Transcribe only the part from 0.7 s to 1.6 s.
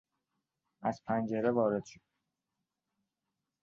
از پنجره